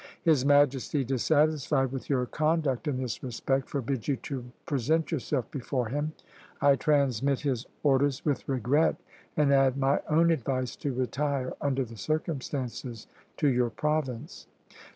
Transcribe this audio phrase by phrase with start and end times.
[0.23, 5.89] His Majesty, dissatisfied with your conduct in this respect, forbids you to present yourself before
[5.89, 6.13] him.
[6.59, 8.95] I transmit his orders with regret,
[9.37, 13.05] and add my own advice to retire, under the circumstances,
[13.37, 14.47] to your province."